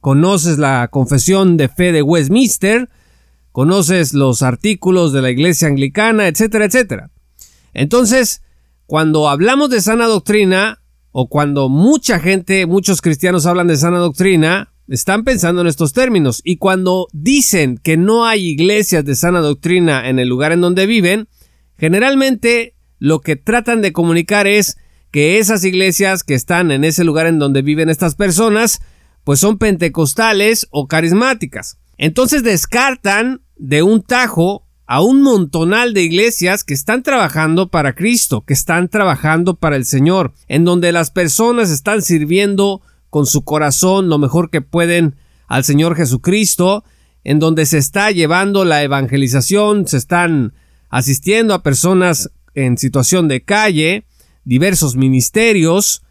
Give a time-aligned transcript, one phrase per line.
[0.00, 2.88] conoces la confesión de fe de Westminster,
[3.52, 7.10] conoces los artículos de la Iglesia Anglicana, etcétera, etcétera.
[7.72, 8.42] Entonces,
[8.86, 10.80] cuando hablamos de sana doctrina,
[11.12, 16.40] o cuando mucha gente, muchos cristianos hablan de sana doctrina, están pensando en estos términos
[16.44, 20.86] y cuando dicen que no hay iglesias de sana doctrina en el lugar en donde
[20.86, 21.28] viven,
[21.78, 24.76] generalmente lo que tratan de comunicar es
[25.10, 28.80] que esas iglesias que están en ese lugar en donde viven estas personas,
[29.24, 31.78] pues son pentecostales o carismáticas.
[32.02, 38.40] Entonces descartan de un tajo a un montonal de iglesias que están trabajando para Cristo,
[38.40, 42.80] que están trabajando para el Señor, en donde las personas están sirviendo
[43.10, 45.16] con su corazón lo mejor que pueden
[45.46, 46.84] al Señor Jesucristo,
[47.22, 50.54] en donde se está llevando la evangelización, se están
[50.88, 54.06] asistiendo a personas en situación de calle,
[54.44, 56.02] diversos ministerios,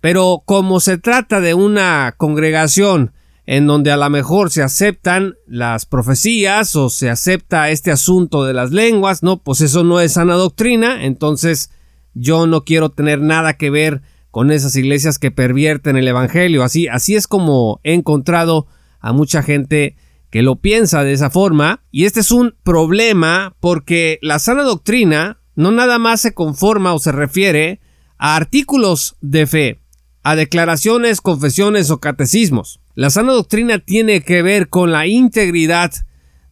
[0.00, 3.12] pero como se trata de una congregación
[3.46, 8.52] en donde a lo mejor se aceptan las profecías o se acepta este asunto de
[8.52, 11.70] las lenguas, no, pues eso no es sana doctrina, entonces
[12.14, 16.62] yo no quiero tener nada que ver con esas iglesias que pervierten el evangelio.
[16.62, 18.66] Así, así es como he encontrado
[19.00, 19.96] a mucha gente
[20.30, 21.82] que lo piensa de esa forma.
[21.90, 26.98] Y este es un problema porque la sana doctrina no nada más se conforma o
[26.98, 27.80] se refiere
[28.18, 29.80] a artículos de fe,
[30.22, 32.80] a declaraciones, confesiones o catecismos.
[32.96, 35.92] La sana doctrina tiene que ver con la integridad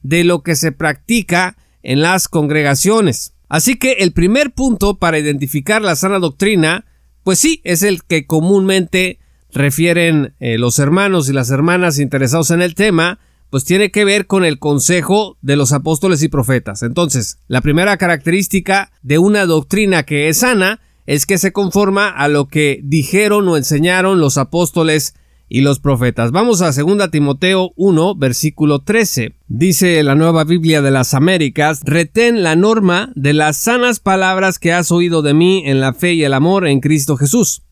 [0.03, 3.34] de lo que se practica en las congregaciones.
[3.49, 6.85] Así que el primer punto para identificar la sana doctrina
[7.25, 9.19] pues sí, es el que comúnmente
[9.50, 13.19] refieren eh, los hermanos y las hermanas interesados en el tema,
[13.50, 16.82] pues tiene que ver con el consejo de los apóstoles y profetas.
[16.82, 22.29] Entonces, la primera característica de una doctrina que es sana es que se conforma a
[22.29, 25.14] lo que dijeron o enseñaron los apóstoles
[25.49, 26.32] y los profetas.
[26.32, 29.35] Vamos a 2 Timoteo 1, versículo 13.
[29.49, 34.73] Dice la nueva Biblia de las Américas, retén la norma de las sanas palabras que
[34.73, 37.62] has oído de mí en la fe y el amor en Cristo Jesús.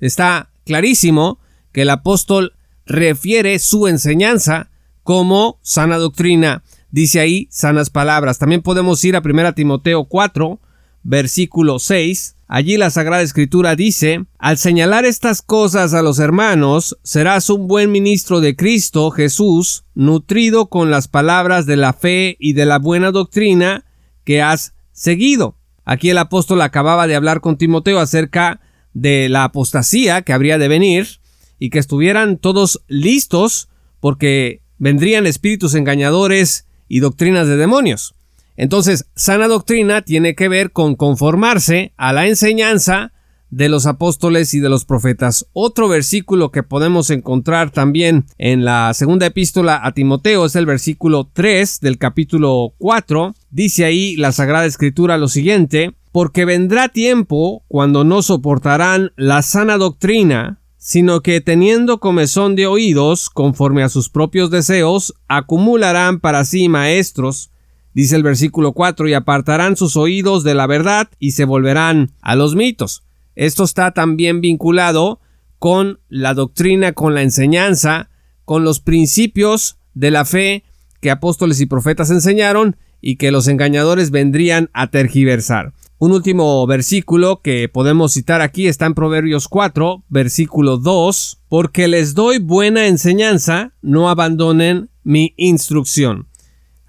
[0.00, 1.38] Está clarísimo
[1.72, 2.54] que el apóstol
[2.86, 4.70] refiere su enseñanza
[5.02, 6.62] como sana doctrina.
[6.90, 8.38] Dice ahí sanas palabras.
[8.38, 10.60] También podemos ir a 1 Timoteo 4,
[11.02, 12.36] versículo 6.
[12.54, 17.90] Allí la Sagrada Escritura dice, al señalar estas cosas a los hermanos, serás un buen
[17.90, 23.10] ministro de Cristo Jesús, nutrido con las palabras de la fe y de la buena
[23.10, 23.86] doctrina
[24.24, 25.56] que has seguido.
[25.86, 28.60] Aquí el apóstol acababa de hablar con Timoteo acerca
[28.92, 31.20] de la apostasía que habría de venir
[31.58, 38.14] y que estuvieran todos listos porque vendrían espíritus engañadores y doctrinas de demonios.
[38.56, 43.12] Entonces, sana doctrina tiene que ver con conformarse a la enseñanza
[43.52, 45.46] de los apóstoles y de los profetas.
[45.52, 51.28] Otro versículo que podemos encontrar también en la segunda epístola a Timoteo es el versículo
[51.32, 53.34] 3 del capítulo 4.
[53.50, 59.76] Dice ahí la Sagrada Escritura lo siguiente, porque vendrá tiempo cuando no soportarán la sana
[59.76, 66.70] doctrina, sino que teniendo comezón de oídos, conforme a sus propios deseos, acumularán para sí
[66.70, 67.50] maestros,
[67.94, 72.36] dice el versículo 4, y apartarán sus oídos de la verdad y se volverán a
[72.36, 73.02] los mitos.
[73.34, 75.20] Esto está también vinculado
[75.58, 78.10] con la doctrina, con la enseñanza,
[78.44, 80.64] con los principios de la fe
[81.00, 85.72] que apóstoles y profetas enseñaron y que los engañadores vendrían a tergiversar.
[85.98, 92.14] Un último versículo que podemos citar aquí está en Proverbios 4, versículo 2, porque les
[92.14, 96.26] doy buena enseñanza, no abandonen mi instrucción.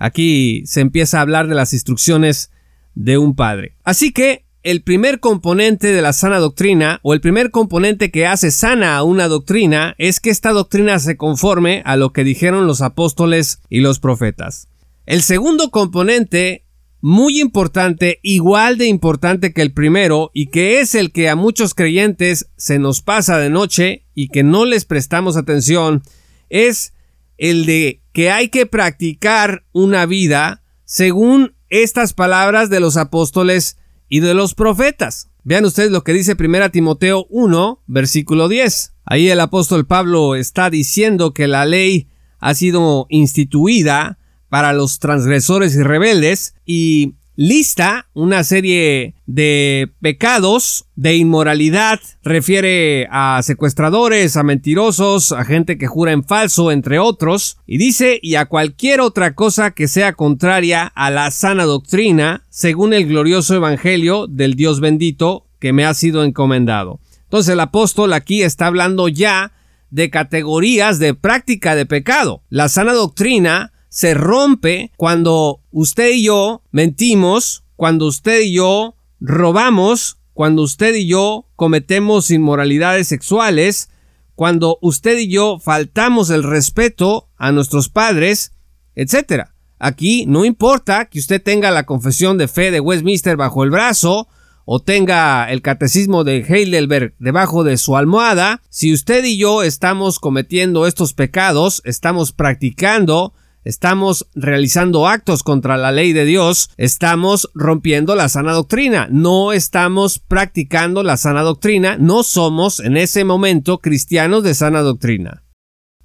[0.03, 2.51] Aquí se empieza a hablar de las instrucciones
[2.93, 3.77] de un padre.
[3.85, 8.51] Así que el primer componente de la sana doctrina o el primer componente que hace
[8.51, 12.81] sana a una doctrina es que esta doctrina se conforme a lo que dijeron los
[12.81, 14.67] apóstoles y los profetas.
[15.05, 16.65] El segundo componente,
[16.99, 21.73] muy importante, igual de importante que el primero y que es el que a muchos
[21.73, 26.03] creyentes se nos pasa de noche y que no les prestamos atención,
[26.49, 26.91] es
[27.37, 33.77] el de que hay que practicar una vida según estas palabras de los apóstoles
[34.07, 35.31] y de los profetas.
[35.43, 38.93] Vean ustedes lo que dice 1 Timoteo 1, versículo 10.
[39.05, 42.07] Ahí el apóstol Pablo está diciendo que la ley
[42.39, 51.15] ha sido instituida para los transgresores y rebeldes y lista una serie de pecados de
[51.15, 57.77] inmoralidad, refiere a secuestradores, a mentirosos, a gente que jura en falso, entre otros, y
[57.77, 63.07] dice y a cualquier otra cosa que sea contraria a la sana doctrina, según el
[63.07, 66.99] glorioso evangelio del Dios bendito que me ha sido encomendado.
[67.23, 69.53] Entonces el apóstol aquí está hablando ya
[69.89, 72.43] de categorías de práctica de pecado.
[72.49, 80.17] La sana doctrina se rompe cuando usted y yo mentimos, cuando usted y yo robamos,
[80.33, 83.91] cuando usted y yo cometemos inmoralidades sexuales,
[84.33, 88.53] cuando usted y yo faltamos el respeto a nuestros padres,
[88.95, 89.49] etc.
[89.77, 94.27] Aquí no importa que usted tenga la confesión de fe de Westminster bajo el brazo,
[94.65, 100.17] o tenga el catecismo de Heidelberg debajo de su almohada, si usted y yo estamos
[100.17, 108.15] cometiendo estos pecados, estamos practicando estamos realizando actos contra la ley de Dios, estamos rompiendo
[108.15, 114.43] la sana doctrina, no estamos practicando la sana doctrina, no somos en ese momento cristianos
[114.43, 115.43] de sana doctrina.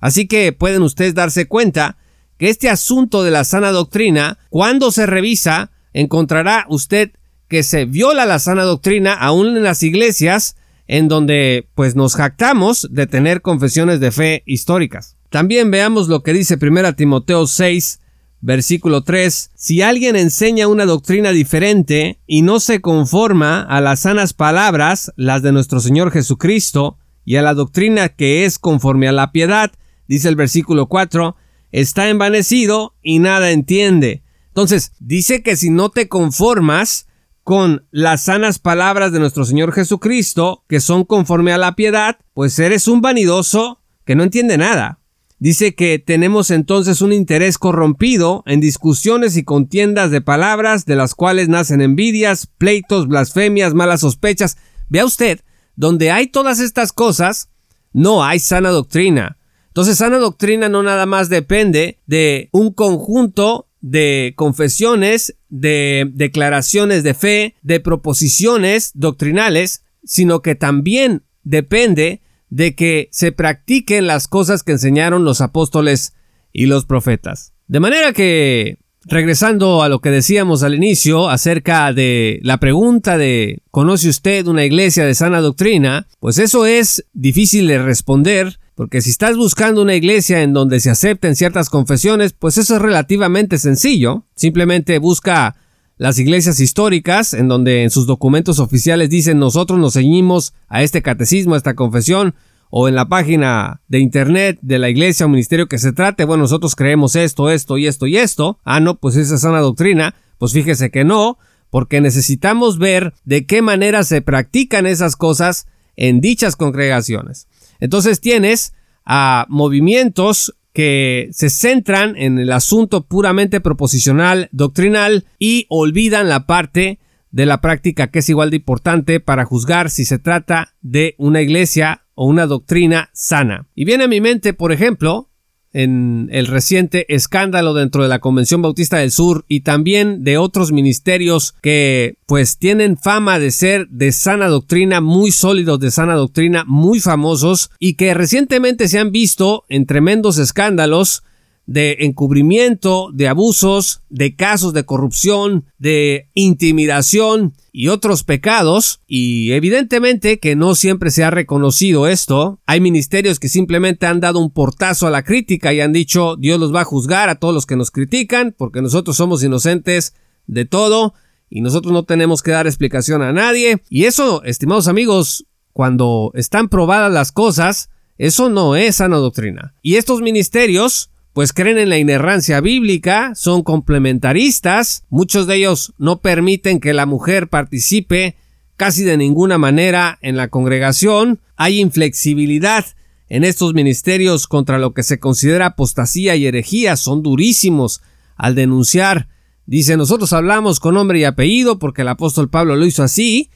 [0.01, 1.97] Así que pueden ustedes darse cuenta
[2.39, 7.11] que este asunto de la sana doctrina, cuando se revisa, encontrará usted
[7.49, 12.89] que se viola la sana doctrina aún en las iglesias en donde pues nos jactamos
[12.91, 15.18] de tener confesiones de fe históricas.
[15.31, 18.01] También veamos lo que dice 1 Timoteo 6,
[18.41, 19.51] versículo 3.
[19.55, 25.43] Si alguien enseña una doctrina diferente y no se conforma a las sanas palabras, las
[25.43, 29.73] de nuestro Señor Jesucristo, y a la doctrina que es conforme a la piedad,
[30.07, 31.37] dice el versículo 4,
[31.73, 34.23] está envanecido y nada entiende.
[34.49, 37.07] Entonces, dice que si no te conformas
[37.45, 42.59] con las sanas palabras de nuestro Señor Jesucristo, que son conforme a la piedad, pues
[42.59, 44.98] eres un vanidoso que no entiende nada.
[45.41, 51.15] Dice que tenemos entonces un interés corrompido en discusiones y contiendas de palabras de las
[51.15, 54.57] cuales nacen envidias, pleitos, blasfemias, malas sospechas.
[54.89, 55.41] Vea usted,
[55.77, 57.51] donde hay todas estas cosas,
[57.93, 59.39] no hay sana doctrina.
[59.69, 67.15] Entonces, sana doctrina no nada más depende de un conjunto de confesiones, de declaraciones de
[67.15, 74.73] fe, de proposiciones doctrinales, sino que también depende de que se practiquen las cosas que
[74.73, 76.15] enseñaron los apóstoles
[76.53, 77.53] y los profetas.
[77.67, 83.63] De manera que, regresando a lo que decíamos al inicio acerca de la pregunta de
[83.71, 86.07] ¿conoce usted una iglesia de sana doctrina?
[86.21, 90.91] Pues eso es difícil de responder, porque si estás buscando una iglesia en donde se
[90.91, 94.25] acepten ciertas confesiones, pues eso es relativamente sencillo.
[94.35, 95.57] Simplemente busca
[95.99, 101.03] las iglesias históricas, en donde en sus documentos oficiales dicen nosotros nos ceñimos a este
[101.03, 102.35] catecismo, a esta confesión,
[102.71, 106.43] o en la página de internet de la iglesia o ministerio que se trate, bueno,
[106.43, 108.59] nosotros creemos esto, esto y esto y esto.
[108.65, 110.15] Ah, no, pues esa es sana doctrina.
[110.39, 111.39] Pues fíjese que no,
[111.71, 117.49] porque necesitamos ver de qué manera se practican esas cosas en dichas congregaciones.
[117.81, 118.75] Entonces tienes
[119.05, 127.01] a movimientos que se centran en el asunto puramente proposicional, doctrinal y olvidan la parte
[127.33, 131.43] de la práctica que es igual de importante para juzgar si se trata de una
[131.43, 133.67] iglesia o una doctrina sana.
[133.75, 135.28] Y viene a mi mente, por ejemplo,
[135.73, 140.73] en el reciente escándalo dentro de la Convención Bautista del Sur y también de otros
[140.73, 146.65] ministerios que pues tienen fama de ser de sana doctrina, muy sólidos de sana doctrina,
[146.67, 151.23] muy famosos y que recientemente se han visto en tremendos escándalos
[151.69, 160.39] de encubrimiento, de abusos, de casos de corrupción, de intimidación y otros pecados, y evidentemente
[160.39, 165.07] que no siempre se ha reconocido esto, hay ministerios que simplemente han dado un portazo
[165.07, 167.77] a la crítica y han dicho Dios los va a juzgar a todos los que
[167.77, 170.15] nos critican, porque nosotros somos inocentes
[170.47, 171.13] de todo,
[171.51, 175.45] y nosotros no tenemos que dar explicación a nadie, y eso, estimados amigos,
[175.75, 179.75] cuando están probadas las cosas, eso no es sana doctrina.
[179.83, 186.21] Y estos ministerios, pues creen en la inerrancia bíblica, son complementaristas, muchos de ellos no
[186.21, 188.35] permiten que la mujer participe
[188.77, 192.87] casi de ninguna manera en la congregación, hay inflexibilidad
[193.29, 198.03] en estos ministerios contra lo que se considera apostasía y herejía, son durísimos
[198.35, 199.29] al denunciar.
[199.65, 203.49] Dice, nosotros hablamos con nombre y apellido porque el apóstol Pablo lo hizo así,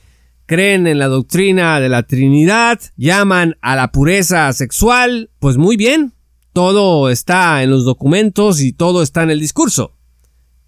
[0.46, 6.12] creen en la doctrina de la Trinidad, llaman a la pureza sexual, pues muy bien,
[6.52, 9.96] todo está en los documentos y todo está en el discurso.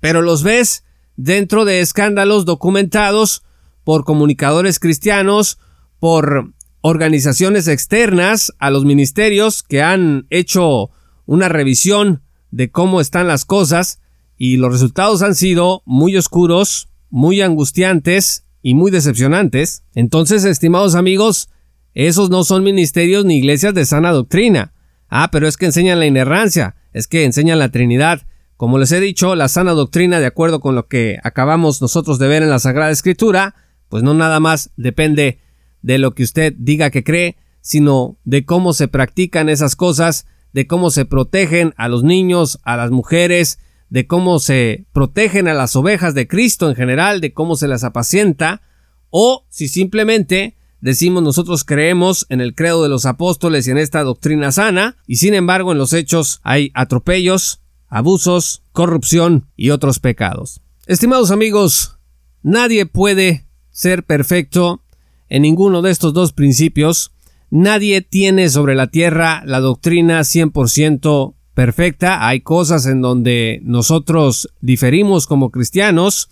[0.00, 0.84] Pero los ves
[1.16, 3.42] dentro de escándalos documentados
[3.84, 5.58] por comunicadores cristianos,
[5.98, 10.90] por organizaciones externas a los ministerios que han hecho
[11.24, 14.00] una revisión de cómo están las cosas
[14.36, 19.84] y los resultados han sido muy oscuros, muy angustiantes y muy decepcionantes.
[19.94, 21.48] Entonces, estimados amigos,
[21.94, 24.73] esos no son ministerios ni iglesias de sana doctrina.
[25.08, 28.22] Ah, pero es que enseñan la inerrancia, es que enseñan la Trinidad.
[28.56, 32.28] Como les he dicho, la sana doctrina, de acuerdo con lo que acabamos nosotros de
[32.28, 33.54] ver en la Sagrada Escritura,
[33.88, 35.40] pues no nada más depende
[35.82, 40.66] de lo que usted diga que cree, sino de cómo se practican esas cosas, de
[40.66, 43.58] cómo se protegen a los niños, a las mujeres,
[43.90, 47.84] de cómo se protegen a las ovejas de Cristo en general, de cómo se las
[47.84, 48.62] apacienta,
[49.10, 54.02] o si simplemente decimos nosotros creemos en el credo de los apóstoles y en esta
[54.02, 60.60] doctrina sana, y sin embargo en los hechos hay atropellos, abusos, corrupción y otros pecados.
[60.86, 61.96] Estimados amigos,
[62.42, 64.82] nadie puede ser perfecto
[65.30, 67.12] en ninguno de estos dos principios,
[67.48, 75.26] nadie tiene sobre la tierra la doctrina 100% perfecta, hay cosas en donde nosotros diferimos
[75.26, 76.28] como cristianos,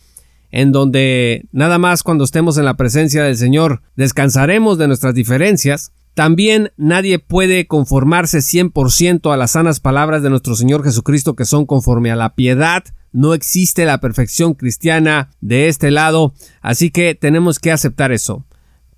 [0.53, 5.93] en donde nada más cuando estemos en la presencia del Señor descansaremos de nuestras diferencias.
[6.15, 11.65] También nadie puede conformarse 100% a las sanas palabras de nuestro Señor Jesucristo que son
[11.65, 12.85] conforme a la piedad.
[13.13, 18.45] No existe la perfección cristiana de este lado, así que tenemos que aceptar eso.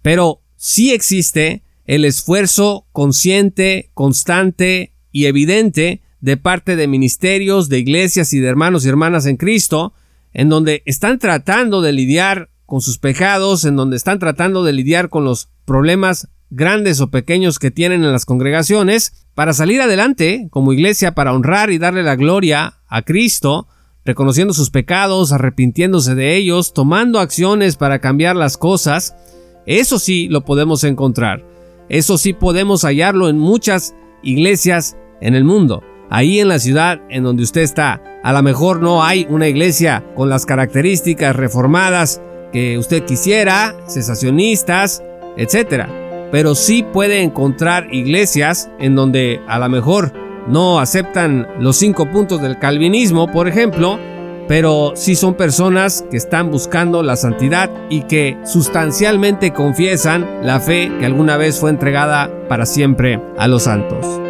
[0.02, 8.32] Pero sí existe el esfuerzo consciente, constante y evidente de parte de ministerios, de iglesias
[8.32, 9.94] y de hermanos y hermanas en Cristo
[10.34, 15.08] en donde están tratando de lidiar con sus pecados, en donde están tratando de lidiar
[15.08, 20.72] con los problemas grandes o pequeños que tienen en las congregaciones, para salir adelante como
[20.72, 23.68] iglesia, para honrar y darle la gloria a Cristo,
[24.04, 29.16] reconociendo sus pecados, arrepintiéndose de ellos, tomando acciones para cambiar las cosas,
[29.66, 31.44] eso sí lo podemos encontrar.
[31.88, 35.82] Eso sí podemos hallarlo en muchas iglesias en el mundo
[36.14, 38.00] ahí en la ciudad en donde usted está.
[38.22, 45.02] A lo mejor no hay una iglesia con las características reformadas que usted quisiera, cesacionistas,
[45.36, 45.86] etc.
[46.30, 50.12] Pero sí puede encontrar iglesias en donde a lo mejor
[50.46, 53.98] no aceptan los cinco puntos del calvinismo, por ejemplo,
[54.46, 60.92] pero sí son personas que están buscando la santidad y que sustancialmente confiesan la fe
[61.00, 64.23] que alguna vez fue entregada para siempre a los santos.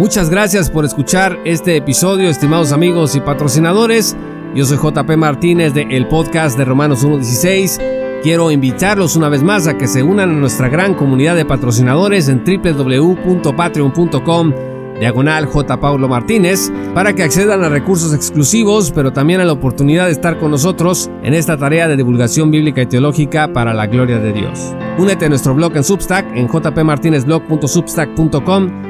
[0.00, 4.16] Muchas gracias por escuchar este episodio, estimados amigos y patrocinadores.
[4.54, 8.22] Yo soy JP Martínez de el podcast de Romanos 1.16.
[8.22, 12.30] Quiero invitarlos una vez más a que se unan a nuestra gran comunidad de patrocinadores
[12.30, 14.54] en www.patreon.com
[14.98, 15.78] diagonal J.
[15.78, 20.38] Paulo Martínez, para que accedan a recursos exclusivos, pero también a la oportunidad de estar
[20.38, 24.74] con nosotros en esta tarea de divulgación bíblica y teológica para la gloria de Dios.
[24.96, 28.89] Únete a nuestro blog en Substack en jpmartinezblog.substack.com